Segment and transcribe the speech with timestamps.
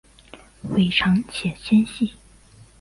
[0.71, 2.15] 尾长且纤细。